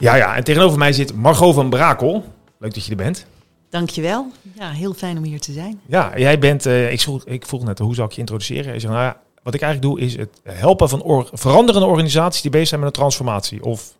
[0.00, 2.24] Ja, ja, en tegenover mij zit Margot van Brakel.
[2.58, 3.26] Leuk dat je er bent.
[3.68, 4.30] Dankjewel.
[4.54, 5.80] Ja, heel fijn om hier te zijn.
[5.86, 8.72] Ja, jij bent, uh, ik, vroeg, ik vroeg net, hoe zou ik je introduceren?
[8.72, 12.42] Je zegt, nou ja, wat ik eigenlijk doe is het helpen van or veranderende organisaties
[12.42, 13.64] die bezig zijn met een transformatie.
[13.64, 13.96] Of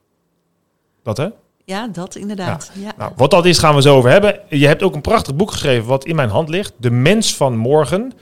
[1.03, 1.29] dat hè?
[1.65, 2.71] Ja, dat inderdaad.
[2.75, 2.93] Ja.
[2.97, 4.41] Nou, wat dat is gaan we zo over hebben.
[4.49, 6.73] Je hebt ook een prachtig boek geschreven wat in mijn hand ligt.
[6.77, 8.13] De mens van morgen.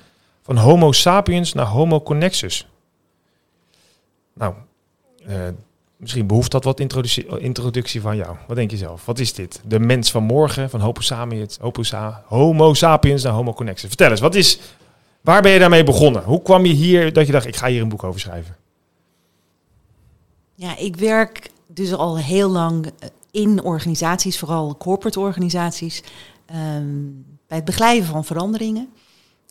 [0.43, 2.69] Van Homo sapiens naar Homo connexus.
[4.35, 4.55] Nou,
[5.29, 5.35] uh,
[5.99, 6.81] Misschien behoeft dat wat
[7.39, 8.37] introductie, van jou.
[8.47, 9.07] Wat denk je zelf?
[9.07, 9.61] Wat is dit?
[9.65, 11.59] De mens van morgen, van Homo sapiens,
[12.25, 13.89] Homo sapiens naar Homo connexus.
[13.89, 14.59] Vertel eens, wat is,
[15.21, 16.25] waar ben je daarmee begonnen?
[16.25, 18.57] Hoe kwam je hier dat je dacht, ik ga hier een boek over schrijven?
[20.55, 26.03] Ja, ik werk dus al heel lang eh, in organisaties, vooral corporate organisaties,
[26.55, 28.89] um, bij het begeleiden van veranderingen.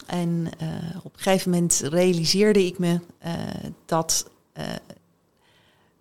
[0.06, 0.30] En
[0.62, 0.68] uh,
[1.04, 3.32] op een gegeven moment realiseerde ik me uh,
[3.86, 4.30] dat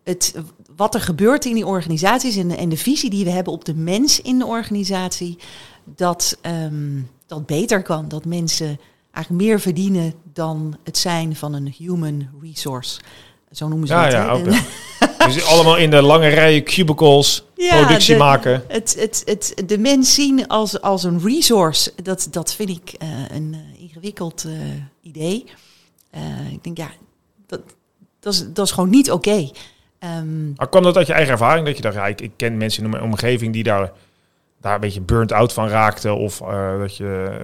[0.07, 0.35] het,
[0.77, 3.65] wat er gebeurt in die organisaties en de, en de visie die we hebben op
[3.65, 5.39] de mens in de organisatie,
[5.85, 8.09] dat um, dat beter kan.
[8.09, 13.01] Dat mensen eigenlijk meer verdienen dan het zijn van een human resource.
[13.51, 14.13] Zo noemen ze ja, het.
[14.13, 14.63] Ja, ook, ja.
[15.27, 18.65] dus allemaal in de lange rijen cubicles ja, productie de, maken.
[18.69, 23.09] Het, het, het, de mens zien als, als een resource, dat, dat vind ik uh,
[23.31, 24.53] een uh, ingewikkeld uh,
[25.01, 25.45] idee.
[26.51, 26.91] ik denk, ja,
[27.47, 27.61] dat,
[28.21, 29.29] dat, is, dat is gewoon niet oké.
[29.29, 29.53] Okay.
[30.01, 31.67] Um, maar kwam dat uit je eigen ervaring?
[31.67, 33.93] Dat je dacht, ja, ik, ik ken mensen in mijn omgeving die daar,
[34.61, 36.17] daar een beetje burnt out van raakten?
[36.17, 37.39] Of uh, dat je...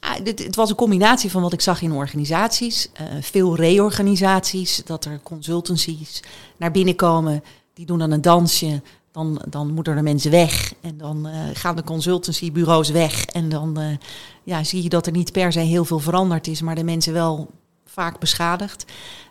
[0.00, 2.90] Ah, dit, het was een combinatie van wat ik zag in organisaties.
[3.00, 6.22] Uh, veel reorganisaties, dat er consultancies
[6.56, 7.44] naar binnen komen.
[7.74, 8.82] Die doen dan een dansje.
[9.12, 10.74] Dan, dan moeten er mensen weg.
[10.80, 13.24] En dan uh, gaan de consultancybureaus weg.
[13.24, 13.98] En dan
[14.42, 16.62] ja, zie je dat er niet per se heel veel veranderd is.
[16.62, 17.50] Maar de mensen wel
[17.86, 18.84] vaak beschadigd.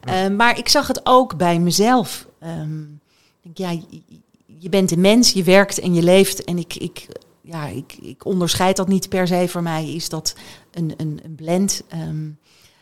[0.04, 0.30] Ja.
[0.30, 2.30] Maar ik zag het ook bij mezelf.
[2.44, 3.00] Um,
[3.42, 3.80] denk, ja,
[4.60, 6.44] je, bent een mens, je werkt en je leeft.
[6.44, 7.08] En ik, ik,
[7.42, 9.48] ja, ik, ik onderscheid dat niet per se.
[9.48, 10.36] Voor mij is dat
[10.72, 11.84] een, een, een blend.
[11.94, 12.40] Um,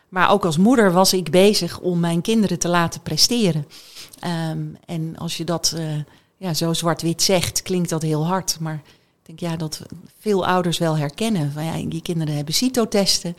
[0.09, 3.67] maar ook als moeder was ik bezig om mijn kinderen te laten presteren.
[4.51, 5.83] Um, en als je dat uh,
[6.37, 8.57] ja, zo zwart-wit zegt, klinkt dat heel hard.
[8.59, 8.81] Maar
[9.25, 9.81] ik denk ja, dat
[10.19, 11.51] veel ouders wel herkennen.
[11.51, 13.35] Van, ja, je kinderen hebben CITO-testen.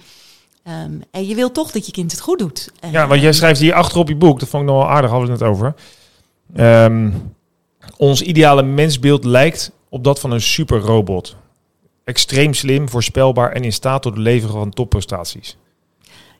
[1.10, 2.72] En je wil toch dat je kind het goed doet.
[2.90, 5.10] Ja, want jij schrijft hier achter op je boek, dat vond ik nog wel aardig,
[5.10, 5.74] hadden we het net over.
[6.56, 7.34] Um,
[7.96, 11.36] ons ideale mensbeeld lijkt op dat van een superrobot.
[12.04, 15.56] Extreem slim, voorspelbaar en in staat tot het leveren van topprestaties.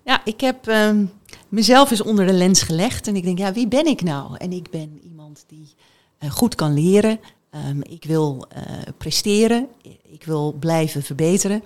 [0.04, 1.12] Ja, ik heb um,
[1.48, 4.36] mezelf eens onder de lens gelegd en ik denk, ja, wie ben ik nou?
[4.36, 5.74] En ik ben iemand die
[6.20, 7.20] uh, goed kan leren.
[7.68, 8.62] Um, ik wil uh,
[8.98, 9.68] presteren.
[10.02, 11.62] Ik wil blijven verbeteren.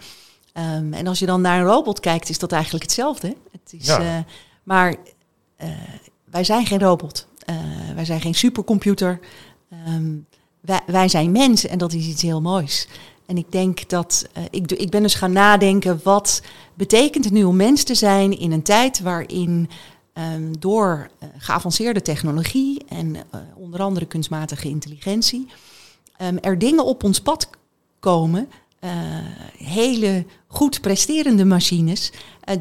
[0.77, 3.37] Um, en als je dan naar een robot kijkt, is dat eigenlijk hetzelfde.
[3.53, 4.01] Het is, ja.
[4.01, 4.25] uh,
[4.63, 4.95] maar
[6.25, 7.29] wij zijn geen robot.
[7.51, 7.57] Uh,
[7.95, 9.21] wij zijn geen supercomputer.
[9.89, 10.27] Um,
[10.61, 12.89] wij, wij, zijn mensen en dat is iets heel moois.
[13.27, 16.43] En ik denk dat ik, ik ben dus gaan nadenken, wat
[16.75, 19.69] betekent het nu om mens te zijn in een tijd waarin
[20.35, 23.17] um, door geavanceerde technologie en
[23.57, 25.47] onder andere kunstmatige intelligentie
[26.41, 27.49] er dingen op ons pad
[28.01, 28.49] komen
[29.59, 32.13] hele goed presterende machines,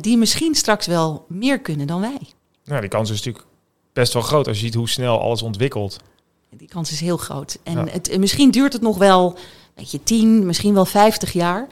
[0.01, 2.19] die misschien straks wel meer kunnen dan wij.
[2.65, 3.45] Nou, die kans is natuurlijk
[3.93, 5.99] best wel groot als je ziet hoe snel alles ontwikkelt.
[6.49, 7.59] Die kans is heel groot.
[7.63, 7.91] En ja.
[7.91, 9.37] het, misschien duurt het nog wel,
[9.75, 11.67] weet je, 10, misschien wel 50 jaar.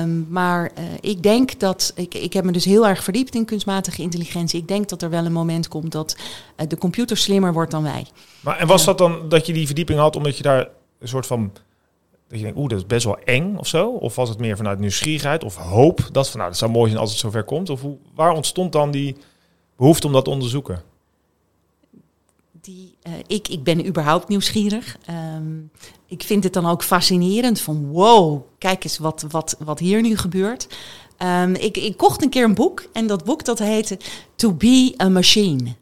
[0.00, 3.44] Um, maar uh, ik denk dat, ik, ik heb me dus heel erg verdiept in
[3.44, 4.60] kunstmatige intelligentie.
[4.60, 6.16] Ik denk dat er wel een moment komt dat
[6.56, 8.06] uh, de computer slimmer wordt dan wij.
[8.40, 11.26] Maar en was dat dan dat je die verdieping had omdat je daar een soort
[11.26, 11.52] van
[12.28, 13.90] dat je denkt, oeh, dat is best wel eng of zo?
[13.90, 16.08] Of was het meer vanuit nieuwsgierigheid of hoop?
[16.12, 17.70] Dat van, nou, dat zou mooi zijn als het zover komt.
[17.70, 19.16] Of hoe, waar ontstond dan die
[19.76, 20.82] behoefte om dat te onderzoeken?
[22.66, 24.98] Die, uh, ik, ik ben überhaupt nieuwsgierig.
[25.36, 25.70] Um,
[26.06, 30.16] ik vind het dan ook fascinerend van, wow, kijk eens wat, wat, wat hier nu
[30.16, 30.68] gebeurt.
[31.18, 33.98] Um, ik, ik kocht een keer een boek en dat boek dat heette
[34.34, 35.74] To Be a Machine.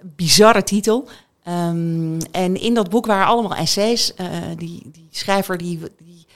[0.00, 1.08] Bizarre titel.
[1.48, 4.12] Um, en in dat boek waren allemaal essays.
[4.20, 4.26] Uh,
[4.56, 6.26] die, die schrijver die, die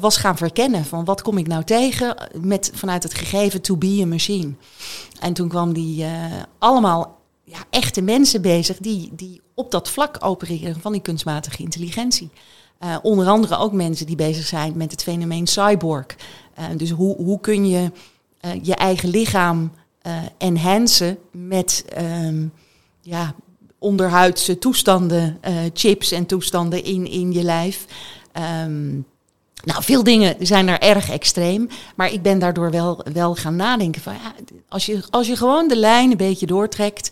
[0.00, 4.00] was gaan verkennen van wat kom ik nou tegen met, vanuit het gegeven to be
[4.02, 4.54] a machine.
[5.20, 6.24] En toen kwam die uh,
[6.58, 12.30] allemaal ja, echte mensen bezig die, die op dat vlak opereren van die kunstmatige intelligentie.
[12.80, 16.06] Uh, onder andere ook mensen die bezig zijn met het fenomeen cyborg.
[16.58, 17.90] Uh, dus hoe, hoe kun je
[18.44, 19.72] uh, je eigen lichaam
[20.38, 22.52] enhancen met um,
[23.00, 23.34] ja,
[23.78, 25.40] onderhuidse toestanden,
[25.72, 27.86] chips en toestanden in, in je lijf.
[28.64, 29.06] Um,
[29.64, 31.68] nou, veel dingen zijn er erg extreem.
[31.94, 34.32] Maar ik ben daardoor wel, wel gaan nadenken van ja,
[34.68, 37.10] als je, als je gewoon de lijn een beetje doortrekt.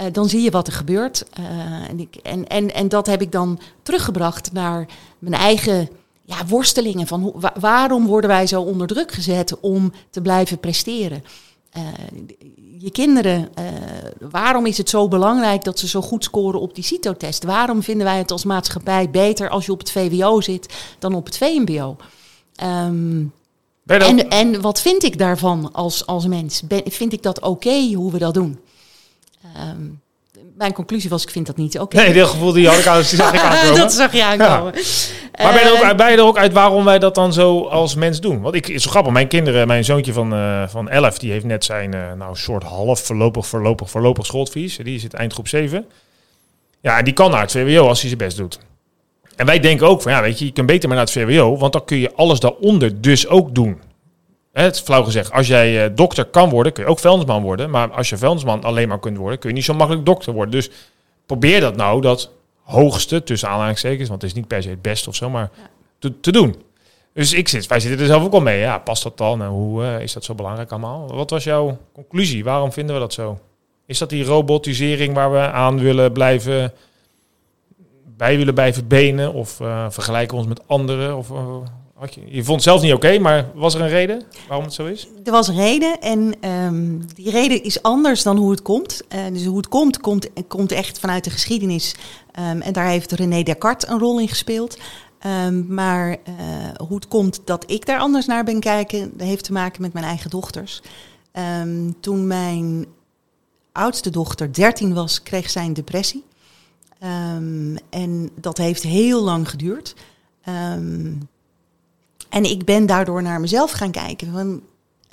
[0.00, 1.24] Uh, dan zie je wat er gebeurt.
[1.40, 1.46] Uh,
[1.88, 4.86] en, ik, en, en, en dat heb ik dan teruggebracht naar
[5.18, 5.88] mijn eigen
[6.24, 7.06] ja, worstelingen.
[7.06, 11.24] Van hoe, waarom worden wij zo onder druk gezet om te blijven presteren?
[11.76, 11.82] Uh,
[12.78, 13.48] je kinderen,
[14.30, 17.44] waarom is het zo belangrijk dat ze zo goed scoren op die CITO-test?
[17.44, 21.24] Waarom vinden wij het als maatschappij beter als je op het VWO zit dan op
[21.24, 21.96] het VMBO?
[22.62, 23.32] Um,
[23.86, 26.62] en, en wat vind ik daarvan als, als mens?
[26.62, 28.58] Ben, vind ik dat oké hoe we dat doen?
[29.70, 30.02] Um,
[30.64, 31.96] mijn conclusie was, ik vind dat niet oké.
[31.96, 32.06] Okay.
[32.06, 33.76] Nee, dat gevoel die had ik, aan, die zag ik aankomen.
[33.76, 34.74] dat zag je aankomen.
[34.74, 35.42] Ja.
[35.42, 37.64] Maar ben je, er ook, ben je er ook uit waarom wij dat dan zo
[37.64, 38.40] als mens doen?
[38.40, 41.44] Want ik, is zo grappig, mijn kinderen, mijn zoontje van, uh, van 11, die heeft
[41.44, 44.76] net zijn uh, nou, soort half voorlopig, voorlopig, voorlopig schoolvies.
[44.76, 45.86] Die zit eindgroep 7.
[46.80, 48.58] Ja, en die kan naar het VWO als hij zijn best doet.
[49.36, 51.56] En wij denken ook van, ja, weet je, je kunt beter maar naar het VWO,
[51.56, 53.80] want dan kun je alles daaronder dus ook doen.
[54.62, 57.70] Het is flauw gezegd, als jij uh, dokter kan worden, kun je ook vuilnisman worden.
[57.70, 60.54] Maar als je vuilnisman alleen maar kunt worden, kun je niet zo makkelijk dokter worden.
[60.54, 60.70] Dus
[61.26, 62.30] probeer dat nou, dat
[62.62, 65.50] hoogste, tussen aanhalingstekens, want het is niet per se het beste of zo, maar
[65.98, 66.62] te, te, doen.
[67.12, 68.58] Dus ik zit, wij zitten er zelf ook al mee.
[68.58, 69.42] Ja, past dat dan?
[69.42, 71.14] En hoe uh, is dat zo belangrijk allemaal?
[71.14, 72.44] Wat was jouw conclusie?
[72.44, 73.38] Waarom vinden we dat zo?
[73.86, 76.72] Is dat die robotisering waar we aan willen blijven,
[78.16, 79.32] bij willen blijven benen?
[79.32, 81.16] Of uh, vergelijken ons met anderen?
[81.16, 81.30] Of
[82.26, 85.08] je, vond het zelf niet oké, maar was er een reden waarom het zo is?
[85.24, 89.02] Er was een reden en um, die reden is anders dan hoe het komt.
[89.14, 91.94] Uh, dus hoe het komt, komt, komt echt vanuit de geschiedenis.
[92.38, 94.78] Um, en daar heeft René Descartes een rol in gespeeld.
[95.46, 96.16] Um, maar uh,
[96.86, 99.92] hoe het komt dat ik daar anders naar ben kijken, dat heeft te maken met
[99.92, 100.82] mijn eigen dochters.
[102.00, 102.86] toen mijn
[103.72, 106.24] oudste dochter 13 was, kreeg zij een depressie.
[107.90, 109.94] en dat heeft heel lang geduurd.
[112.34, 114.32] En ik ben daardoor naar mezelf gaan kijken.
[114.32, 114.60] Van,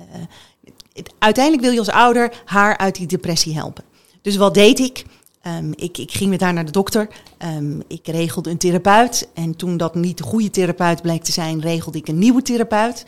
[0.01, 3.83] uh, uiteindelijk wil je als ouder haar uit die depressie helpen.
[4.21, 5.05] Dus wat deed ik?
[5.47, 7.07] Um, ik, ik, ging met haar naar de dokter.
[7.57, 9.29] Um, ik regelde een therapeut.
[9.33, 13.05] En toen dat niet de goede therapeut bleek te zijn, regelde ik een nieuwe therapeut.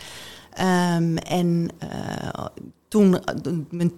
[0.60, 2.46] Um, en uh,
[2.88, 3.92] toen uh, mijn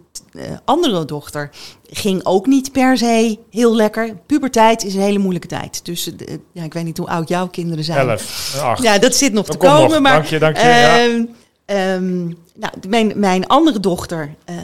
[0.66, 1.50] andere dochter
[1.84, 4.16] ging ook niet per se heel lekker.
[4.26, 5.86] Puberteit is een hele moeilijke tijd.
[5.86, 6.12] Dus
[6.52, 8.10] ja, ik weet niet hoe oud jouw kinderen zijn.
[8.10, 8.84] Elf, acht.
[8.84, 9.90] Ja, dat zit nog dat te komen.
[9.90, 10.00] Nog.
[10.00, 10.64] Maar, dank je, dank je.
[10.64, 11.94] Ja.
[11.96, 14.56] Um, nou, mijn, mijn andere dochter uh,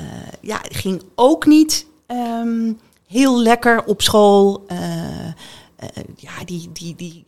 [0.41, 4.65] ja, ging ook niet um, heel lekker op school.
[4.71, 5.33] Uh, uh,
[6.15, 7.25] ja, die, die, die,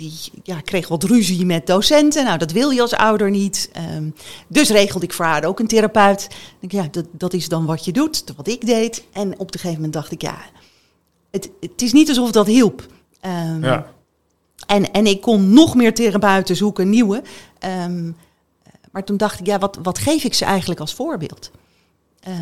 [0.00, 0.12] die
[0.42, 2.24] ja, kreeg wat ruzie met docenten.
[2.24, 3.70] Nou, dat wil je als ouder niet.
[3.96, 4.14] Um,
[4.48, 6.28] dus regelde ik voor haar ook een therapeut.
[6.60, 9.04] Denk, ja, dat, dat is dan wat je doet, wat ik deed.
[9.12, 10.38] En op een gegeven moment dacht ik, ja,
[11.30, 12.86] het, het is niet alsof dat hielp.
[13.26, 13.92] Um, ja.
[14.66, 17.22] en, en ik kon nog meer therapeuten zoeken, nieuwe.
[17.84, 18.16] Um,
[18.92, 21.50] maar toen dacht ik, ja, wat, wat geef ik ze eigenlijk als voorbeeld?
[22.28, 22.34] Uh,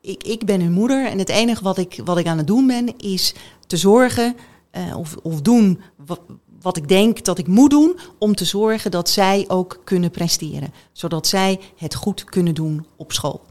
[0.00, 2.66] ik, ik ben hun moeder en het enige wat ik, wat ik aan het doen
[2.66, 3.34] ben, is
[3.66, 4.36] te zorgen
[4.76, 6.20] uh, of, of doen wat,
[6.64, 10.72] wat ik denk dat ik moet doen om te zorgen dat zij ook kunnen presteren.
[10.92, 13.42] Zodat zij het goed kunnen doen op school.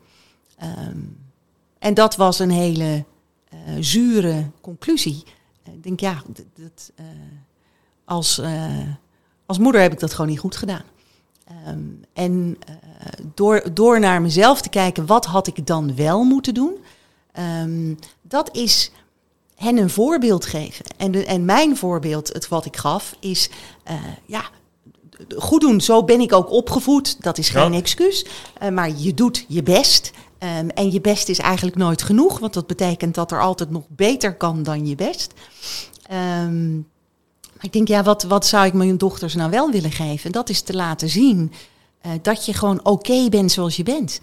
[0.87, 1.17] Um,
[1.79, 3.05] en dat was een hele
[3.53, 5.23] uh, zure conclusie.
[5.63, 6.21] Ik denk, ja,
[6.53, 7.05] dat, uh,
[8.05, 8.87] als, uh,
[9.45, 10.83] als moeder heb ik dat gewoon niet goed gedaan.
[11.67, 12.57] Um, en
[13.33, 16.77] door, door naar mezelf te kijken, wat had ik dan wel moeten doen?
[17.61, 18.91] Um, dat is
[19.63, 20.85] hen een voorbeeld geven.
[20.97, 23.49] En, de, en mijn voorbeeld, het wat ik gaf, is
[23.89, 23.93] uh,
[24.25, 24.43] ja,
[25.37, 25.81] goed doen.
[25.81, 27.23] Zo ben ik ook opgevoed.
[27.23, 27.77] Dat is geen ja.
[27.77, 28.25] excuus.
[28.63, 30.11] Uh, maar je doet je best.
[30.59, 33.83] Um, en je best is eigenlijk nooit genoeg, want dat betekent dat er altijd nog
[33.87, 35.33] beter kan dan je best.
[36.11, 36.87] Um,
[37.55, 40.31] maar ik denk, ja, wat, wat zou ik mijn dochters nou wel willen geven?
[40.31, 41.51] Dat is te laten zien
[42.05, 44.19] uh, dat je gewoon oké okay bent zoals je bent.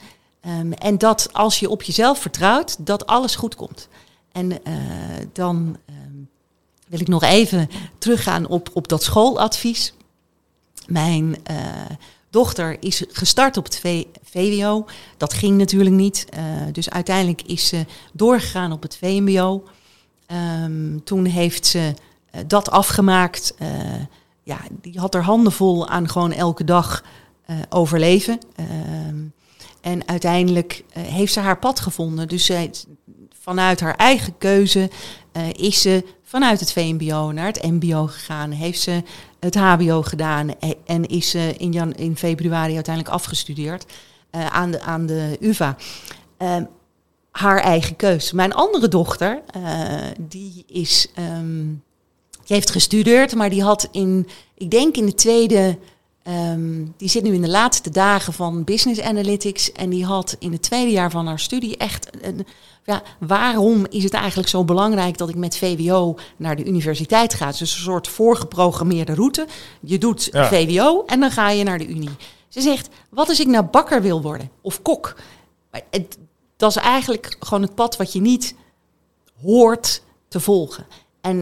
[0.47, 3.89] Um, en dat als je op jezelf vertrouwt, dat alles goed komt.
[4.33, 4.59] En uh,
[5.33, 6.29] dan um,
[6.89, 7.69] wil ik nog even
[7.99, 9.95] teruggaan op, op dat schooladvies.
[10.87, 11.57] Mijn uh,
[12.31, 13.83] dochter is gestart op het
[14.23, 14.87] VWO.
[15.17, 16.27] Dat ging natuurlijk niet.
[16.35, 16.41] Uh,
[16.73, 19.65] dus uiteindelijk is ze doorgegaan op het VMBO.
[20.63, 21.95] Um, toen heeft ze
[22.47, 23.55] dat afgemaakt.
[24.43, 27.05] ja, die had er handen vol aan gewoon elke dag
[27.69, 28.39] overleven.
[29.09, 29.33] Um,
[29.81, 32.29] en uiteindelijk heeft ze haar pad gevonden.
[32.29, 32.71] Dus zij,
[33.43, 34.91] vanuit haar eigen keuze
[35.33, 38.51] uh, is ze vanuit het VMBO naar het MBO gegaan.
[38.51, 39.03] Heeft ze
[39.41, 40.51] het HBO gedaan
[40.87, 43.87] en is ze in, jan, in februari uiteindelijk afgestudeerd
[44.33, 45.77] uh, aan, de, aan de UVA.
[46.37, 46.65] Ehm,
[47.31, 48.33] haar eigen keus.
[48.33, 49.43] Mijn andere dochter,
[50.19, 51.07] die is.
[51.19, 51.83] Um,
[52.45, 55.79] die heeft gestudeerd, maar die had in, ik denk in de tweede
[56.29, 59.73] Um, die zit nu in de laatste dagen van business analytics.
[59.73, 62.09] En die had in het tweede jaar van haar studie echt.
[62.23, 62.47] Een,
[62.91, 67.47] ja, waarom is het eigenlijk zo belangrijk dat ik met VWO naar de universiteit ga?
[67.47, 69.47] Dus een soort voorgeprogrammeerde route.
[69.81, 72.17] Je doet VWO en dan ga je naar de Unie.
[72.49, 75.17] Ze zegt: Wat als ik nou bakker wil worden of kok?
[75.91, 76.19] Het,
[76.57, 78.55] dat is eigenlijk gewoon het pad wat je niet
[79.43, 80.87] hoort te volgen.
[81.21, 81.41] En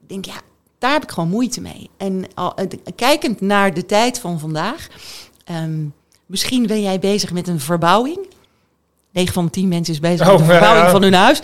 [0.00, 0.40] ik denk, ja,
[0.78, 1.90] daar heb ik gewoon moeite mee.
[1.96, 2.54] En al,
[2.96, 4.88] kijkend naar de tijd van vandaag,
[5.44, 5.84] ehm,
[6.26, 8.26] misschien ben jij bezig met een verbouwing.
[9.12, 11.40] 9 van de 10 mensen is bezig oh, met de verbouwing van hun huis.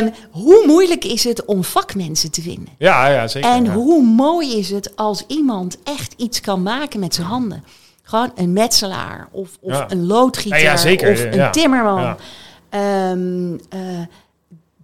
[0.00, 2.68] Um, hoe moeilijk is het om vakmensen te vinden?
[2.78, 3.50] Ja, ja zeker.
[3.50, 7.64] En hoe mooi is het als iemand echt iets kan maken met zijn handen?
[8.02, 12.16] Gewoon een metselaar of, of een loodgieter of een timmerman.
[12.70, 13.58] Um, uh,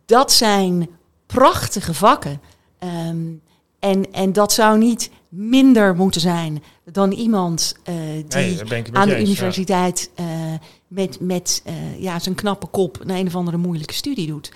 [0.06, 0.88] dat zijn
[1.26, 2.40] prachtige vakken.
[3.08, 3.42] Um,
[3.78, 7.94] en, en dat zou niet minder moeten zijn dan iemand uh,
[8.28, 8.62] die
[8.92, 10.26] aan de universiteit uh,
[10.88, 14.52] met, met uh, ja, zijn knappe kop een, een of andere moeilijke studie doet.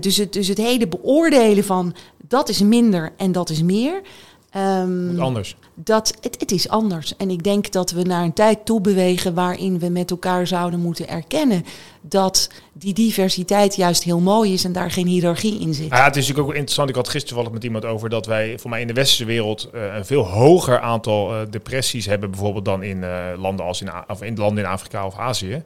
[0.00, 1.94] dus, het, dus het hele beoordelen van
[2.28, 4.00] dat is minder en dat is meer.
[4.56, 5.56] Um, anders.
[5.74, 7.16] Dat, het, het is anders.
[7.16, 10.80] En ik denk dat we naar een tijd toe bewegen waarin we met elkaar zouden
[10.80, 11.64] moeten erkennen
[12.00, 15.88] dat die diversiteit juist heel mooi is en daar geen hiërarchie in zit.
[15.88, 16.88] Ja, het is natuurlijk ook interessant.
[16.88, 19.70] Ik had gisteren toevallig met iemand over dat wij voor mij in de westerse wereld
[19.74, 23.90] uh, een veel hoger aantal uh, depressies hebben, bijvoorbeeld dan in uh, landen als in,
[24.08, 25.62] of in landen in Afrika of Azië.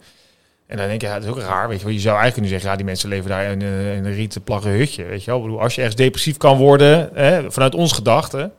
[0.66, 1.68] En dan denk je, ja, dat is ook raar.
[1.68, 3.62] Weet je, je zou eigenlijk kunnen zeggen, ja, die mensen leven daar in,
[3.96, 5.04] in een rieten plagge hutje.
[5.04, 5.60] Weet je wel?
[5.60, 8.52] als je ergens depressief kan worden, hè, vanuit ons gedachten,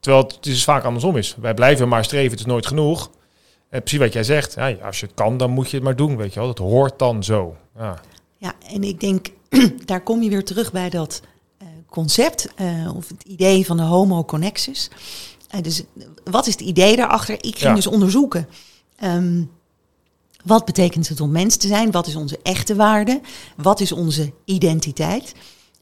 [0.00, 1.36] terwijl het dus vaak andersom is.
[1.40, 3.10] Wij blijven maar streven, het is nooit genoeg.
[3.68, 5.96] En precies wat jij zegt, ja, als je het kan, dan moet je het maar
[5.96, 6.48] doen, weet je wel.
[6.48, 7.56] Dat hoort dan zo.
[7.78, 8.00] Ja,
[8.36, 9.28] ja en ik denk,
[9.84, 11.20] daar kom je weer terug bij dat
[11.62, 14.90] uh, concept, uh, of het idee van de homo connexus.
[15.54, 15.82] Uh, dus
[16.24, 17.34] wat is het idee daarachter?
[17.34, 17.74] Ik ging ja.
[17.74, 18.48] dus onderzoeken,
[19.04, 19.50] um,
[20.44, 21.90] wat betekent het om mens te zijn?
[21.90, 23.20] Wat is onze echte waarde?
[23.56, 25.34] Wat is onze identiteit?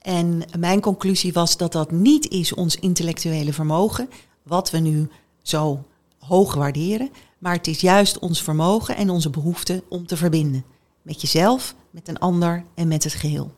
[0.06, 4.08] En mijn conclusie was dat dat niet is ons intellectuele vermogen,
[4.42, 5.08] wat we nu
[5.42, 5.84] zo
[6.18, 10.64] hoog waarderen, maar het is juist ons vermogen en onze behoefte om te verbinden.
[11.02, 13.52] Met jezelf, met een ander en met het geheel.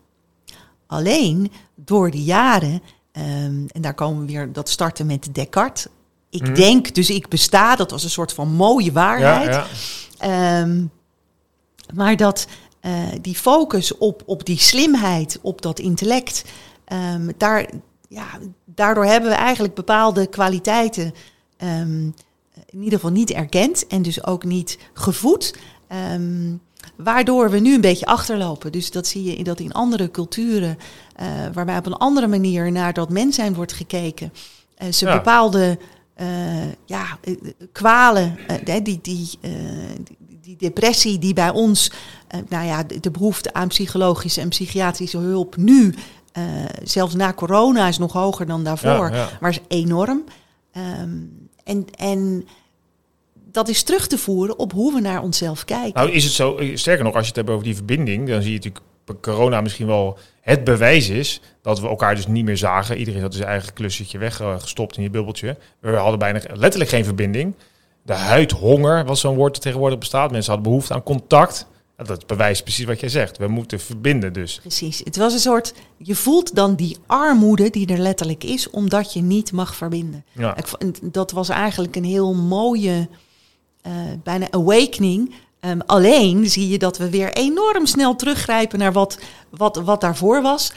[0.87, 5.87] Alleen door de jaren, um, en daar komen we weer, dat starten met Descartes.
[6.29, 6.53] Ik mm.
[6.53, 9.53] denk, dus ik besta, dat was een soort van mooie waarheid.
[9.53, 9.65] Ja,
[10.19, 10.61] ja.
[10.61, 10.91] Um,
[11.93, 12.47] maar dat
[12.81, 16.43] uh, die focus op, op die slimheid, op dat intellect,
[17.13, 17.69] um, daar,
[18.07, 18.27] ja,
[18.65, 21.13] daardoor hebben we eigenlijk bepaalde kwaliteiten
[21.63, 22.13] um,
[22.69, 25.55] in ieder geval niet erkend en dus ook niet gevoed.
[26.13, 26.61] Um,
[26.95, 28.71] waardoor we nu een beetje achterlopen.
[28.71, 30.77] Dus dat zie je dat in andere culturen,
[31.21, 34.33] uh, waarbij op een andere manier naar dat mens zijn wordt gekeken,
[34.83, 35.15] uh, ze ja.
[35.15, 35.77] bepaalde
[36.21, 36.27] uh,
[36.85, 37.17] ja,
[37.71, 39.39] kwalen, die, die, die,
[40.57, 41.91] die, depressie die bij ons,
[42.49, 45.95] nou ja, de, behoefte aan psychologische en psychiatrische hulp nu,
[46.83, 49.29] zelfs na corona, is nog hoger dan daarvoor, ja, ja.
[49.39, 50.23] maar is enorm.
[51.01, 52.47] Um, en, en
[53.51, 56.01] dat is terug te voeren op hoe we naar onszelf kijken.
[56.01, 58.51] Nou, is het zo, sterker nog, als je het hebt over die verbinding, dan zie
[58.51, 58.85] je natuurlijk
[59.21, 62.97] corona misschien wel het bewijs is dat we elkaar dus niet meer zagen.
[62.97, 65.57] Iedereen had zijn eigen klusje weggestopt in je bubbeltje.
[65.79, 67.55] We hadden bijna letterlijk geen verbinding.
[68.09, 70.31] De huidhonger was zo'n woord dat tegenwoordig bestaat.
[70.31, 71.67] Mensen hadden behoefte aan contact.
[71.95, 73.37] Dat bewijst precies wat jij zegt.
[73.37, 74.59] We moeten verbinden dus.
[74.59, 75.01] Precies.
[75.03, 75.73] Het was een soort...
[75.97, 78.69] Je voelt dan die armoede die er letterlijk is...
[78.69, 80.25] omdat je niet mag verbinden.
[80.31, 80.57] Ja.
[80.57, 83.07] Ik, dat was eigenlijk een heel mooie...
[83.87, 85.33] Uh, bijna awakening...
[85.65, 90.41] Um, alleen zie je dat we weer enorm snel teruggrijpen naar wat, wat, wat daarvoor
[90.41, 90.71] was.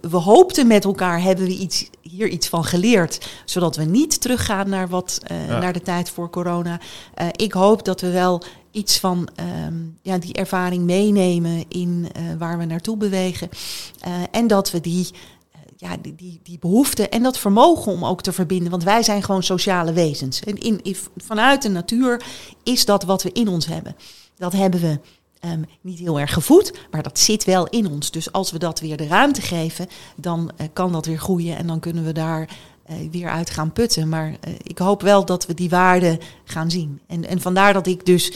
[0.00, 4.68] We hoopten met elkaar, hebben we iets, hier iets van geleerd, zodat we niet teruggaan
[4.68, 5.58] naar, wat, uh, ja.
[5.58, 6.80] naar de tijd voor corona.
[7.20, 9.28] Uh, ik hoop dat we wel iets van
[9.66, 13.48] um, ja, die ervaring meenemen in uh, waar we naartoe bewegen.
[14.30, 15.08] En dat we die,
[15.82, 18.70] ja, die, die, behoefte en dat vermogen om ook te verbinden.
[18.70, 20.40] Want wij zijn gewoon sociale wezens.
[20.40, 22.22] En in, vanuit de natuur
[22.62, 23.96] is dat wat we in ons hebben.
[24.36, 24.98] Dat hebben we
[25.48, 28.10] um, niet heel erg gevoed, maar dat zit wel in ons.
[28.10, 31.80] Dus als we dat weer de ruimte geven, dan kan dat weer groeien en dan
[31.80, 32.48] kunnen we daar
[33.10, 34.08] weer uit gaan putten.
[34.08, 37.00] Maar ik hoop wel dat we die waarden gaan zien.
[37.06, 38.32] En, en vandaar dat ik dus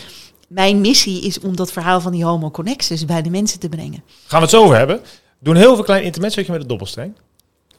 [0.49, 4.03] mijn missie is om dat verhaal van die homo connexus bij de mensen te brengen.
[4.27, 5.01] Gaan we het zo over hebben.
[5.39, 7.17] Doen heel veel kleine intermezzo's met de dobbelsteen.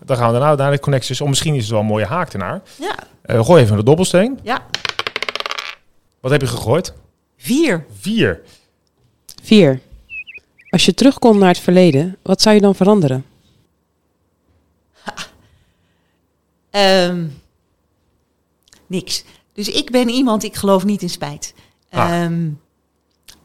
[0.06, 1.22] Dan gaan we daarna naar de connecties.
[1.22, 2.62] Of misschien is het wel een mooie haak ernaar.
[2.80, 2.96] Ja.
[3.22, 4.40] Eh, gooi even de dobbelsteen.
[4.44, 4.66] Ja.
[6.20, 6.94] Wat heb je gegooid?
[7.38, 7.86] Vier.
[8.00, 8.42] Vier.
[9.44, 9.82] 4.
[10.70, 13.26] Als je terugkomt naar het verleden, wat zou je dan veranderen?
[16.70, 17.26] Ehm,
[18.88, 19.24] niks.
[19.54, 21.54] Dus ik ben iemand, ik geloof niet in spijt.
[21.90, 22.24] Ah.
[22.24, 22.50] Ehm,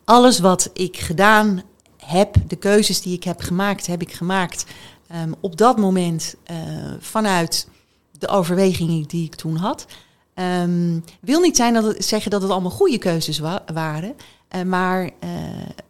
[0.04, 1.62] alles wat ik gedaan
[1.96, 4.64] heb, de keuzes die ik heb gemaakt, heb ik gemaakt
[5.12, 6.56] ehm, op dat moment eh,
[7.00, 7.68] vanuit
[8.18, 9.86] de overwegingen die ik toen had.
[10.34, 14.14] Ehm, wil niet zijn dat het, zeggen dat het allemaal goede keuzes wa- waren.
[14.48, 15.28] eh, maar eh,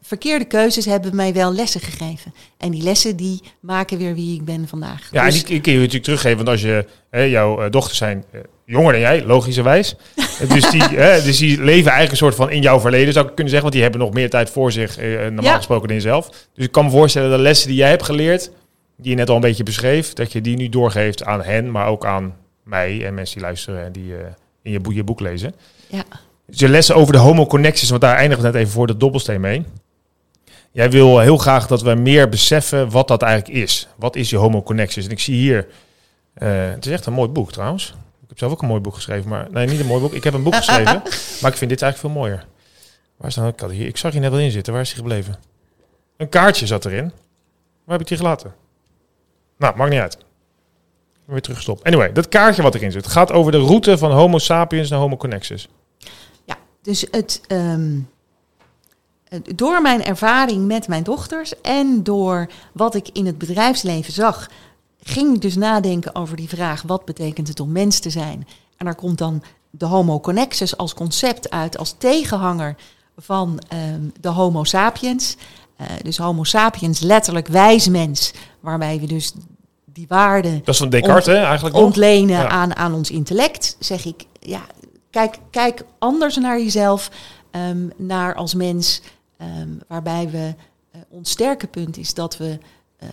[0.03, 2.35] verkeerde keuzes hebben mij wel lessen gegeven.
[2.59, 5.09] En die lessen die maken weer wie ik ben vandaag.
[5.13, 6.37] Ja, Dus- en die kun je natuurlijk teruggeven.
[6.37, 8.25] Want als je, hè, jouw dochters zijn
[8.67, 9.95] jonger dan jij, logischerwijs.
[10.49, 13.35] Dus, die, hè, dus die leven eigenlijk een soort van in jouw verleden, zou ik
[13.35, 13.63] kunnen zeggen.
[13.63, 15.57] Want die hebben nog meer tijd voor zich, eh, normaal Ja.
[15.57, 16.29] gesproken, dan jezelf.
[16.55, 18.51] Dus ik kan me voorstellen dat de lessen die jij hebt geleerd,
[19.03, 21.87] die je net al een beetje beschreef, dat je die nu doorgeeft aan hen, maar
[21.87, 24.27] ook aan mij en mensen die luisteren en die eh,
[24.63, 25.55] in je, boek, je boek lezen.
[25.87, 26.05] ja.
[26.47, 28.97] Dus je lessen over de homo connecties, want daar eindigen we net even voor de
[28.97, 29.65] dobbelsteen mee.
[30.71, 33.89] Jij wil heel graag dat we meer beseffen wat dat eigenlijk is.
[33.97, 35.05] Wat is je homo connecties?
[35.05, 35.67] En ik zie hier,
[36.35, 37.95] eh, het is echt een mooi boek trouwens.
[38.23, 40.13] Ik heb zelf ook een mooi boek geschreven, maar nee, niet een mooi boek.
[40.13, 41.03] Ik heb een boek geschreven,
[41.41, 42.45] maar ik vind dit eigenlijk veel mooier.
[43.17, 43.47] Waar is dan?
[43.47, 44.73] Ik, had hier, ik zag hier net wel in zitten.
[44.73, 45.37] Waar is die gebleven?
[46.17, 47.13] Een kaartje zat erin.
[47.85, 48.55] Waar heb ik die gelaten?
[49.63, 50.19] Nou, maakt niet uit.
[51.25, 51.85] Weer teruggestopt.
[51.85, 55.17] Anyway, dat kaartje wat erin zit gaat over de route van Homo sapiens naar Homo
[55.17, 55.69] connexus.
[56.45, 57.99] Ja, dus het, ehm,
[59.29, 64.51] het- door mijn ervaring met mijn dochters en door wat ik in het bedrijfsleven zag,
[65.03, 68.47] ging ik dus nadenken over die vraag: wat betekent het om mens te zijn?
[68.77, 72.77] En daar komt dan de Homo connexus als concept uit, als tegenhanger
[73.17, 75.37] van ehm, de Homo sapiens.
[75.77, 79.33] Eh, dus Homo sapiens, letterlijk wijs mens, waarbij we dus
[79.93, 81.85] die waarden Dat is van Descartes, hè, eigenlijk nog?
[81.85, 82.49] ontlenen Ja.
[82.49, 84.61] aan, aan ons intellect, zeg ik, ja,
[85.11, 87.11] kijk, kijk anders naar jezelf,
[87.51, 89.03] ehm, naar als mens,
[89.37, 90.55] ehm, waarbij we,
[90.91, 92.59] eh, ons sterke punt is dat we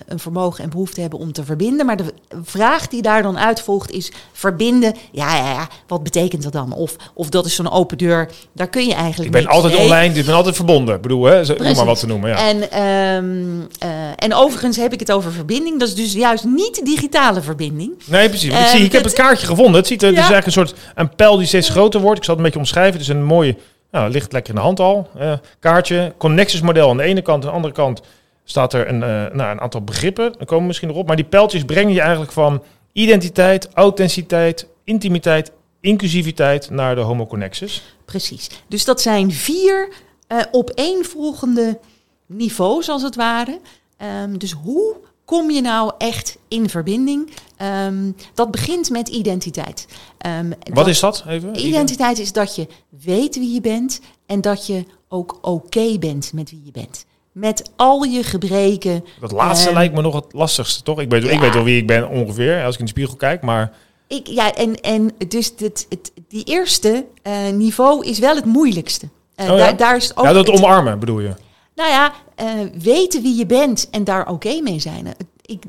[0.07, 1.85] een vermogen en behoefte hebben om te verbinden.
[1.85, 6.53] Maar de vraag die daar dan uitvolgt is verbinden, ja, ja, ja, wat betekent dat
[6.53, 6.73] dan?
[6.73, 9.81] Of, of dat is zo'n open deur, daar kun je eigenlijk Ik ben altijd mee.
[9.83, 10.95] online, ik ben altijd verbonden.
[10.95, 11.41] Ik bedoel, hè,
[11.75, 12.29] maar wat te noemen.
[12.29, 12.47] Ja.
[12.47, 15.79] En, ehm, eh, en overigens heb ik het over verbinding.
[15.79, 17.91] Dat is dus juist niet digitale verbinding.
[18.05, 18.49] Nee, precies.
[18.49, 19.75] Ik, Eh, zie, ik heb het- kaartje gevonden.
[19.75, 20.15] Het ziet er, Ja.
[20.15, 22.17] eigenlijk een soort een pijl die steeds groter wordt.
[22.17, 22.93] Ik zal het een beetje omschrijven.
[22.93, 23.55] Het is een mooie,
[23.91, 25.07] nou, het ligt lekker in de hand al.
[25.17, 27.43] eh, kaartje, Connexus model aan de ene kant.
[27.43, 28.01] Aan de andere kant
[28.49, 30.31] staat er een, eh, nou, een aantal begrippen.
[30.37, 31.07] Daar komen we misschien nog op.
[31.07, 37.95] Maar die pijltjes brengen je eigenlijk van identiteit, authenticiteit, intimiteit, inclusiviteit naar de homo connexus.
[38.05, 38.49] Precies.
[38.67, 39.89] Dus dat zijn vier
[40.27, 41.79] eh opeenvolgende
[42.25, 43.59] niveaus, als het ware.
[43.97, 47.29] Ehm, dus hoe kom je nou echt in verbinding?
[47.57, 49.87] Ehm, dat begint met identiteit.
[50.17, 51.23] Ehm, Wat dat- is dat?
[51.27, 51.65] Even.
[51.65, 56.49] Identiteit is dat je weet wie je bent en dat je ook oké bent met
[56.49, 57.05] wie je bent.
[57.39, 59.05] Met al je gebreken.
[59.19, 60.99] Dat laatste Ehm, lijkt me nog het lastigste, toch?
[60.99, 63.41] Ik weet, ik weet wel wie ik ben ongeveer, als ik in de spiegel kijk.
[63.41, 63.71] Maar
[64.07, 69.09] Ik, ja, en, en dus dit, het, die eerste eh, niveau is wel het moeilijkste.
[69.35, 69.63] Eh, Oh ja?
[69.65, 71.33] daar, daar is ook ja, dat het- omarmen bedoel je?
[71.75, 72.47] Nou ja, eh,
[72.81, 75.07] weten wie je bent en daar oké mee zijn.
[75.45, 75.63] Ik,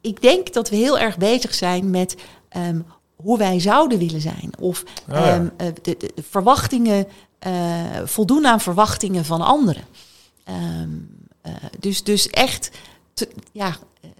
[0.00, 2.16] ik denk dat we heel erg bezig zijn met
[2.48, 2.80] ehm,
[3.16, 4.50] hoe wij zouden willen zijn.
[4.60, 5.34] Of Oh ja.
[5.34, 7.06] ehm, eh, de, de- de verwachtingen,
[7.38, 7.52] eh,
[8.04, 9.82] voldoen aan verwachtingen van anderen.
[10.50, 10.88] Ehm,
[11.40, 12.70] eh, dus, dus echt
[13.52, 14.10] ja, eh,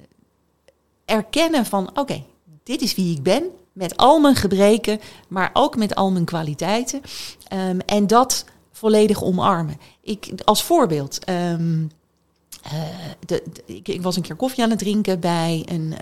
[1.05, 2.25] erkennen van oké,
[2.63, 3.45] dit is wie ik ben.
[3.73, 7.01] Met al mijn gebreken, maar ook met al mijn kwaliteiten.
[7.49, 9.81] Ehm, en dat volledig omarmen.
[10.01, 11.85] Ik, als voorbeeld, ehm,
[12.63, 12.73] eh,
[13.27, 15.95] de, ik, was een keer koffie aan het drinken bij een,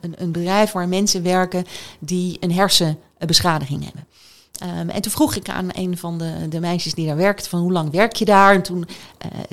[0.00, 1.64] een, een bedrijf waar mensen werken
[1.98, 4.06] die een hersenbeschadiging hebben.
[4.62, 7.60] Ehm, en toen vroeg ik aan een van de, de meisjes die daar werkte van
[7.60, 8.54] hoe lang werk je daar?
[8.54, 8.86] En toen,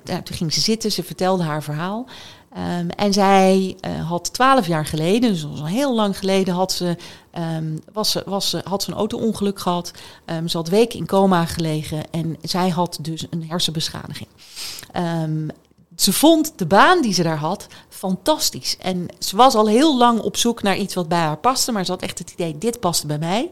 [0.05, 2.05] eh, ging ze zitten, ze vertelde haar verhaal.
[2.53, 6.97] Ehm, en zij eh, had twaalf jaar geleden, dus al heel lang geleden, had ze,
[7.31, 9.91] ehm, was ze, was ze, had ze een auto-ongeluk gehad.
[10.45, 14.27] Ze had weken in coma gelegen en zij had dus een hersenbeschadiging.
[15.95, 18.77] Ze vond de baan die ze daar had fantastisch.
[18.77, 21.85] En ze was al heel lang op zoek naar iets wat bij haar paste, maar
[21.85, 23.49] ze had echt het idee, dit past bij mij.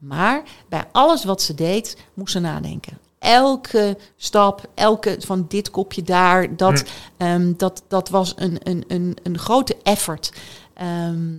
[0.00, 2.98] Maar bij alles wat ze deed, moest ze nadenken.
[3.18, 6.84] Elke stap, elke van dit kopje daar, dat,
[7.16, 10.32] ehm, dat, dat was een, een, een, een grote effort.
[10.74, 11.34] Ehm,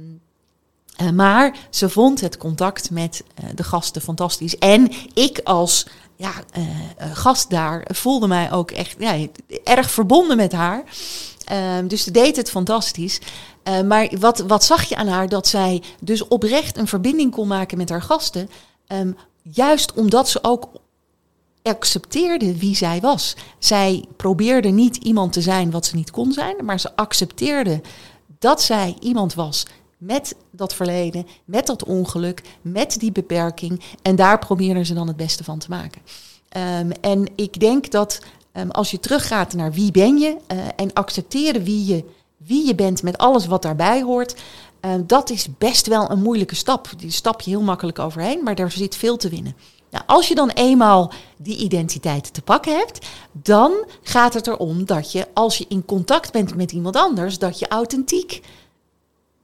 [0.96, 4.58] eh, maar ze vond het contact met eh, de gasten fantastisch.
[4.58, 6.66] En ik als ja, eh,
[7.14, 9.28] gast daar voelde mij ook echt ja,
[9.64, 10.84] erg verbonden met haar.
[11.52, 13.20] Ehm, dus ze deed het fantastisch.
[13.64, 15.30] Eh, maar wat, wat zag je aan haar?
[15.30, 18.50] Dat zij dus oprecht een verbinding kon maken met haar gasten.
[18.88, 19.12] Ehm,
[19.42, 20.70] juist omdat ze ook
[21.62, 23.36] accepteerde wie zij was.
[23.60, 27.82] Zij probeerde niet iemand te zijn wat ze niet kon zijn, maar ze accepteerde
[28.40, 29.66] dat zij iemand was
[29.98, 33.82] met dat verleden, met dat ongeluk, met die beperking.
[34.02, 36.02] En daar probeerde ze dan het beste van te maken.
[36.50, 38.20] Ehm, en ik denk dat
[38.52, 42.04] ehm, als je teruggaat naar wie ben je uh, en accepteren wie je,
[42.38, 44.36] wie je bent met alles wat daarbij hoort,
[44.82, 46.90] uh, dat is best wel een moeilijke stap.
[46.98, 49.56] Die stap je heel makkelijk overheen, maar daar zit veel te winnen.
[49.92, 55.12] Nou, als je dan eenmaal die identiteit te pakken hebt, dan gaat het erom dat
[55.12, 58.42] je, als je in contact bent met iemand anders, dat je authentiek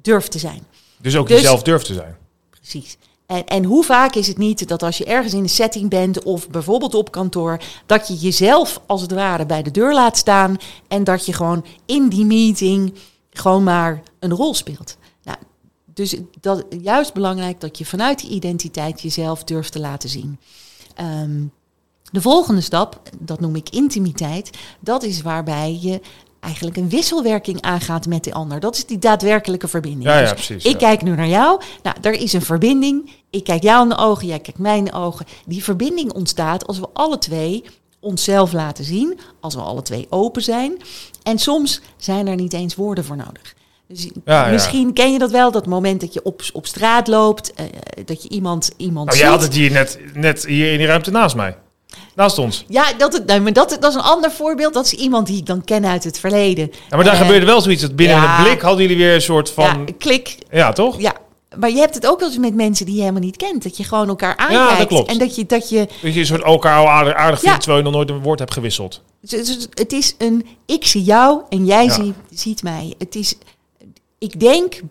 [0.02, 0.68] durft te zijn.
[1.02, 2.18] Dus ook dus, jezelf durft te zijn.
[2.50, 2.98] Precies.
[3.28, 6.24] En, en hoe vaak is het niet dat als je ergens in een setting bent
[6.24, 10.58] of bijvoorbeeld op kantoor, dat je jezelf als het ware bij de deur laat staan
[10.88, 12.94] en dat je gewoon in die meeting
[13.30, 14.98] gewoon maar een rol speelt.
[15.24, 15.38] Nou,
[15.94, 20.40] dus dat juist belangrijk dat je vanuit die identiteit jezelf durft te laten zien.
[21.02, 21.52] Um,
[22.12, 26.02] de volgende stap, dat noem ik intimiteit, dat is waarbij je
[26.40, 28.60] eigenlijk een wisselwerking aangaat met de ander.
[28.60, 30.04] Dat is die daadwerkelijke verbinding.
[30.04, 30.74] Ja, ja, dus ik ja.
[30.78, 31.62] kijk nu naar jou.
[31.84, 33.12] Nou, er is een verbinding.
[33.30, 35.26] Ik kijk jou in de ogen, jij kijkt mij in de ogen.
[35.46, 37.64] Die verbinding ontstaat als we alle twee
[38.00, 40.78] onszelf laten zien, als we alle twee open zijn.
[41.24, 43.56] En soms zijn er niet eens woorden voor nodig.
[43.88, 44.52] Dus Ja, ja.
[44.52, 47.66] misschien ken je dat wel, dat moment dat je op, op straat loopt, eh,
[48.06, 49.26] dat je iemand, iemand Nou, ziet.
[49.28, 51.58] jij had het hier net, net hier in die ruimte naast mij.
[52.18, 52.66] Naast ons.
[52.68, 54.74] Ja, dat, nee, maar dat, dat is een ander voorbeeld.
[54.74, 56.72] Dat is iemand die ik dan ken uit het verleden.
[56.90, 57.82] Ja, maar daar gebeurde wel zoiets.
[57.82, 58.38] Dat binnen ja.
[58.38, 59.64] een blik hadden jullie weer een soort van...
[59.64, 60.38] Ja, klik.
[60.52, 61.00] Ja, toch?
[61.00, 61.14] Ja,
[61.56, 63.64] maar je hebt het ook wel eens met mensen die je helemaal niet kent.
[63.64, 64.78] Dat je gewoon elkaar aankijkt.
[64.78, 65.10] dat klopt.
[65.10, 67.48] En dat je, dat je Dat je een soort elkaar al aardig, aardig Ja.
[67.48, 69.02] vindt, terwijl je nog nooit een woord hebt gewisseld.
[69.22, 72.04] Dus- Het is een ik zie jou en jij Ja.
[72.32, 72.94] ziet mij.
[72.98, 73.36] Het is,
[74.18, 74.82] ik denk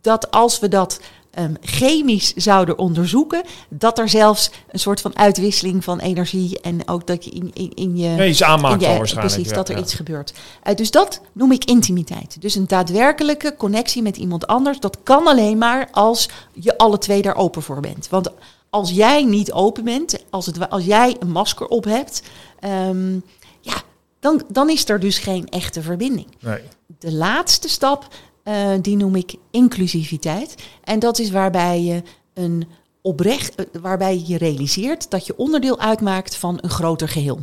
[0.00, 1.00] dat als we dat
[1.36, 7.06] ehm, chemisch zouden onderzoeken, dat er zelfs een soort van uitwisseling van energie en ook
[7.06, 8.08] dat je in, in, in je.
[8.08, 9.34] Ja, iets aanmaakt je- waarschijnlijk.
[9.34, 9.82] Precies, dat er ja.
[9.82, 10.32] iets gebeurt.
[10.62, 12.40] Eh, dus dat noem ik intimiteit.
[12.40, 14.80] Dus een daadwerkelijke connectie met iemand anders.
[14.80, 18.08] Dat kan alleen maar als je alle twee daar open voor bent.
[18.08, 18.30] Want
[18.70, 22.22] als jij niet open bent, als, het, als jij een masker op hebt,
[22.60, 23.12] ehm,
[23.60, 23.74] ja,
[24.20, 26.26] dan, dan is er dus geen echte verbinding.
[26.40, 26.60] Nee.
[26.98, 28.06] De laatste stap,
[28.46, 30.54] eh, die noem ik inclusiviteit.
[30.84, 32.02] En dat is waarbij je
[32.34, 32.66] een
[33.02, 37.38] oprecht, eh, waarbij je realiseert dat je onderdeel uitmaakt van een groter geheel.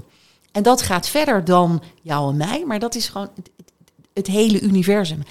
[0.51, 3.29] En dat gaat verder dan jou en mij, maar dat is gewoon
[4.13, 5.23] het, hele universum.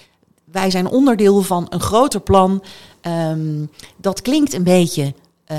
[0.45, 2.63] Wij zijn onderdeel van een groter plan.
[3.01, 5.59] Ehm, dat klinkt een beetje eh,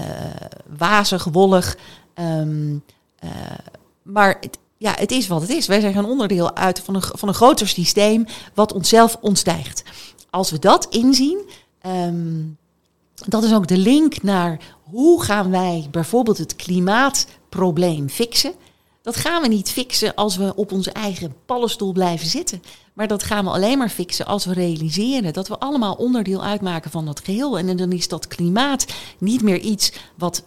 [0.78, 1.78] wazig, wollig.
[2.14, 2.78] ehm,
[3.20, 3.30] eh,
[4.02, 5.68] maar het, ja, het is wat het is.
[5.68, 9.84] Wij zijn een onderdeel uit van een, van een groter systeem wat onszelf ontstijgt.
[10.30, 11.50] Als we dat inzien,
[11.82, 12.42] ehm,
[13.28, 18.54] dat is ook de link naar hoe gaan wij bijvoorbeeld het klimaatprobleem fixen.
[19.02, 22.64] Dat gaan we niet fixen als we op onze eigen paddenstoel blijven zitten.
[22.94, 26.92] Maar dat gaan we alleen maar fixen als we realiseren dat we allemaal onderdeel uitmaken
[26.92, 27.58] van dat geheel.
[27.58, 28.86] En dan is dat klimaat
[29.18, 30.44] niet meer iets wat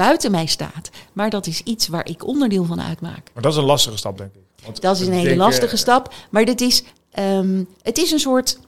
[0.00, 3.30] buiten mij staat, maar dat is iets waar ik onderdeel van uitmaak.
[3.34, 4.40] Maar dat is een lastige stap, denk ik.
[4.64, 6.14] Want Dat is een hele lastige eh, stap.
[6.30, 8.58] Maar dit is, ehm, het is een soort.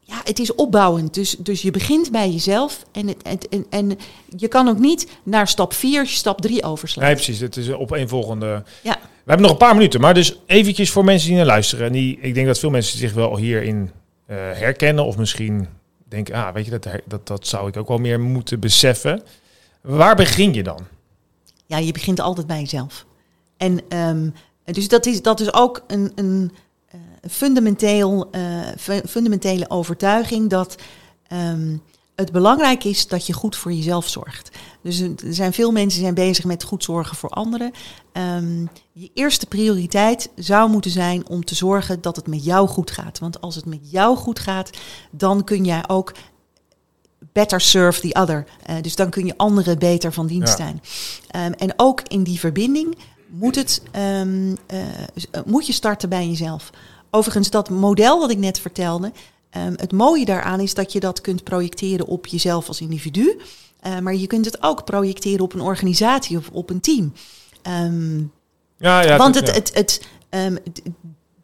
[0.00, 1.14] Ja, het is opbouwend.
[1.14, 2.84] Dus, dus je begint bij jezelf.
[2.92, 3.98] En, het, en, en
[4.36, 7.04] je kan ook niet naar stap 4 als je stap 3 overslaat.
[7.04, 7.40] Nee, precies.
[7.40, 8.62] Het is op een volgende.
[8.82, 8.98] Ja.
[9.02, 11.86] We hebben nog een paar minuten, maar dus eventjes voor mensen die naar luisteren.
[11.86, 13.90] En die, ik denk dat veel mensen zich wel hierin
[14.26, 15.04] eh, herkennen.
[15.04, 15.68] Of misschien
[16.08, 19.22] denken, ah, weet je, dat, dat, dat zou ik ook wel meer moeten beseffen.
[19.86, 20.78] Waar begin je dan?
[21.66, 23.06] Ja, je begint altijd bij jezelf.
[23.56, 24.30] En ehm,
[24.64, 26.52] dus dat is, dat is ook een, een
[26.88, 30.76] eh, fundamenteel, eh, fu- fundamentele overtuiging dat
[31.26, 31.76] ehm,
[32.14, 34.50] het belangrijk is dat je goed voor jezelf zorgt.
[34.82, 37.70] Dus er zijn veel mensen zijn bezig met goed zorgen voor anderen.
[38.12, 42.90] Ehm, je eerste prioriteit zou moeten zijn om te zorgen dat het met jou goed
[42.90, 43.18] gaat.
[43.18, 44.70] Want als het met jou goed gaat,
[45.10, 46.12] dan kun jij ook
[47.36, 48.44] better serve the other.
[48.62, 50.64] Eh, dus dan kun je anderen beter van dienst Ja.
[50.64, 50.82] zijn.
[51.28, 52.96] Ehm, en ook in die verbinding
[53.28, 54.78] moet, het, ehm, eh,
[55.46, 56.70] moet je starten bij jezelf.
[57.10, 59.12] Overigens, dat model wat ik net vertelde,
[59.50, 63.40] ehm, het mooie daaraan is dat je dat kunt projecteren op jezelf als individu.
[63.80, 67.12] Eh, maar je kunt het ook projecteren op een organisatie of op een team.
[68.78, 69.16] Ja, ja.
[69.16, 70.82] want het, het, het, het,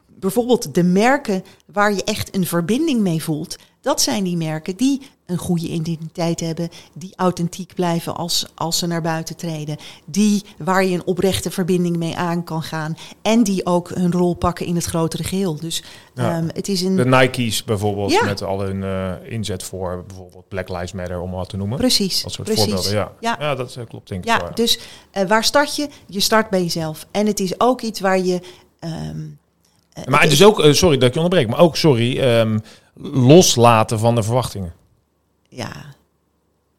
[0.07, 5.01] bijvoorbeeld de merken waar je echt een verbinding mee voelt, dat zijn die merken die
[5.27, 10.85] een goede identiteit hebben, die authentiek blijven als, als ze naar buiten treden, die waar
[10.85, 14.75] je een oprechte verbinding mee aan kan gaan en die ook hun rol pakken in
[14.75, 15.57] het grotere geheel.
[15.61, 15.83] Dus
[16.15, 16.37] Ja.
[16.37, 18.25] ehm, het is een De Nike's bijvoorbeeld, Ja.
[18.25, 21.79] met al hun eh, inzet voor bijvoorbeeld Black Lives Matter, om wat te noemen.
[21.79, 22.65] precies, Dat soort precies.
[22.65, 23.13] voorbeelden, ja.
[23.21, 23.37] Ja.
[23.41, 24.79] Ja, dat eh, klopt denk ik Ja, wel, dus
[25.11, 25.89] eh, waar start je?
[26.07, 27.07] Je start bij jezelf.
[27.11, 28.41] En het is ook iets waar je.
[28.79, 28.91] eh,
[30.07, 32.59] Maar het is ook, sorry dat ik je onderbreek, maar ook, sorry, ehm,
[32.95, 34.73] loslaten van de verwachtingen.
[35.49, 35.73] Ja.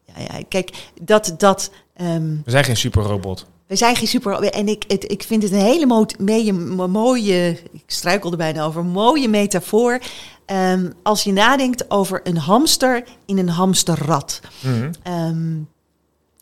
[0.04, 0.42] ja, ja.
[0.48, 1.34] Kijk, dat.
[1.38, 3.46] dat ehm, We zijn geen superrobot.
[3.66, 4.32] we zijn geen super.
[4.42, 7.60] En ik, het, ik vind het een hele mo mee- mo- mooie.
[7.72, 8.84] Ik struikel er bijna over.
[8.84, 10.00] Mooie metafoor.
[10.46, 14.40] Ehm, als je nadenkt over een hamster in een hamsterrad.
[14.62, 14.92] Mhm.
[15.02, 15.56] Ehm,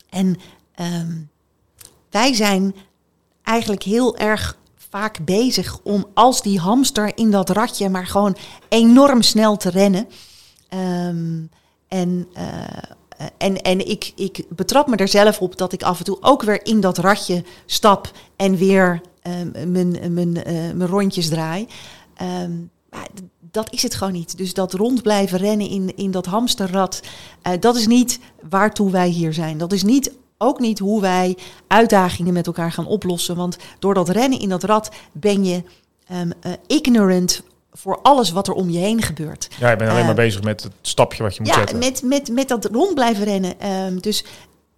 [0.09, 0.37] en
[2.09, 2.75] wij zijn
[3.43, 4.57] eigenlijk heel erg
[4.93, 8.37] vaak bezig om als die hamster in dat radje maar gewoon
[8.69, 10.07] enorm snel te rennen.
[10.69, 11.41] Ehm,
[11.87, 16.05] en eh, en, en ik, ik betrap me er zelf op dat ik af en
[16.05, 21.29] toe ook weer in dat radje stap en weer ehm, mijn, mijn, eh, mijn rondjes
[21.29, 21.67] draai.
[22.15, 22.51] Ehm,
[22.89, 23.07] maar
[23.51, 24.37] dat is het gewoon niet.
[24.37, 27.01] Dus dat rond blijven rennen in, in dat hamsterrad,
[27.41, 29.57] eh, dat is niet waartoe wij hier zijn.
[29.57, 33.35] Dat is niet, ook niet hoe wij uitdagingen met elkaar gaan oplossen.
[33.35, 35.63] Want door dat rennen in dat rad ben je
[36.07, 39.47] ehm, eh, ignorant voor alles wat er om je heen gebeurt.
[39.59, 41.77] Ja, je bent alleen Eh, maar bezig met het stapje wat je moet Ja, zetten.
[41.77, 43.59] met, met, met dat rond blijven rennen.
[43.59, 44.25] Ehm, dus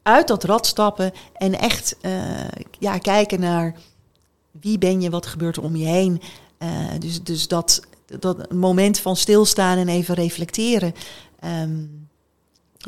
[0.04, 2.12] uit dat rad stappen en echt eh,
[2.80, 3.76] ja, kijken naar
[4.62, 6.22] wie ben je, wat gebeurt er om je heen.
[6.58, 7.82] Eh, dus dus dat,
[8.20, 10.94] dat moment van stilstaan en even reflecteren.
[11.40, 11.72] Ehm,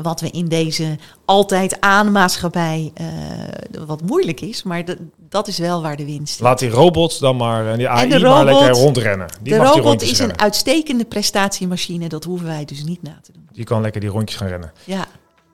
[0.02, 3.06] wat we in deze altijd aan maatschappij, eh,
[3.86, 4.98] wat moeilijk is, maar dat,
[5.30, 8.20] dat is wel waar de winst Laat die robots dan maar, en die AI de
[8.20, 9.28] maar robot- lekker rondrennen.
[9.42, 10.30] Die De mag robot is rennen.
[10.36, 13.48] een uitstekende prestatiemachine, dat hoeven wij dus niet na te doen.
[13.52, 14.72] Die kan lekker die rondjes gaan rennen.
[14.84, 15.06] Ja.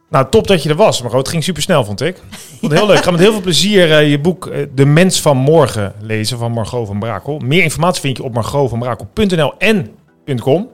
[0.10, 2.18] Nou, top dat je er was, maar het ging super snel, vond ik.
[2.18, 2.24] Ik
[2.60, 2.98] vond het heel leuk.
[2.98, 6.38] Ik ga met heel veel plezier eh, je boek eh, De Mens van Morgen lezen
[6.38, 7.40] van Margot van Brakel.
[7.40, 9.92] Meer informatie vind je op margotvanbrakel.nl en
[10.40, 10.70] .com.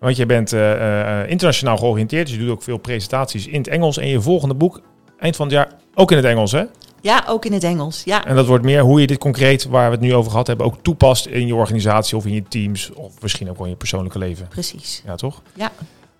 [0.00, 3.68] Want je bent eh, eh, internationaal georiënteerd, dus je doet ook veel presentaties in het
[3.68, 3.98] Engels.
[3.98, 4.80] En je volgende boek,
[5.18, 6.64] eind van het jaar, ook in het Engels, hè?
[7.00, 8.02] ja, ook in het Engels.
[8.04, 8.24] Ja.
[8.24, 10.66] En dat wordt meer hoe je dit concreet, waar we het nu over gehad hebben,
[10.66, 12.92] ook toepast in je organisatie of in je teams.
[12.92, 14.48] Of misschien ook wel in je persoonlijke leven.
[14.48, 15.02] Precies.
[15.06, 15.42] Ja, toch?
[15.54, 15.70] Ja.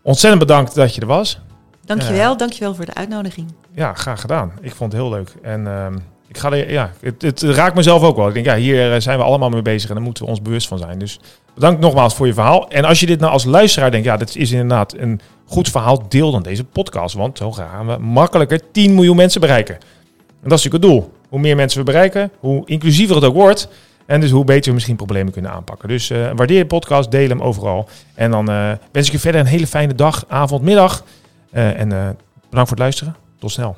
[0.03, 1.40] Ontzettend bedankt dat je er was.
[1.85, 3.53] Dankjewel, dankjewel voor de uitnodiging.
[3.75, 4.53] Ja, graag gedaan.
[4.61, 5.35] Ik vond het heel leuk.
[5.43, 5.97] En ehm,
[6.31, 8.29] ik ga ja, het, het raakt mezelf ook wel.
[8.29, 10.43] Ik denk, ja, hier eh, zijn we allemaal mee bezig en daar moeten we ons
[10.43, 10.99] bewust van zijn.
[10.99, 11.21] Dus
[11.55, 12.69] bedankt nogmaals voor je verhaal.
[12.69, 16.09] En als je dit nou als luisteraar denkt, ja, dit is inderdaad een goed verhaal,
[16.09, 17.14] deel dan deze podcast.
[17.14, 19.75] Want zo gaan we makkelijker 10 miljoen mensen bereiken.
[19.75, 21.12] En dat is natuurlijk het doel.
[21.29, 23.69] Hoe meer mensen we bereiken, hoe inclusiever het ook wordt.
[24.07, 25.88] En dus hoe beter we misschien problemen kunnen aanpakken.
[25.88, 27.88] Dus eh, waardeer je podcast, deel hem overal.
[28.14, 31.05] En dan eh, wens ik je verder een hele fijne dag, avond, middag.
[31.51, 32.19] En bedankt
[32.51, 33.16] voor het luisteren.
[33.38, 33.77] Tot snel.